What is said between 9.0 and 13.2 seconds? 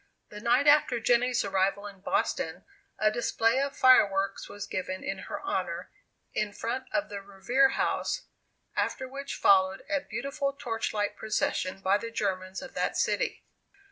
which followed a beautiful torchlight procession by the Germans of that